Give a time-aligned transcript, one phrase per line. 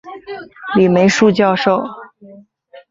[0.75, 1.79] 李梅树教授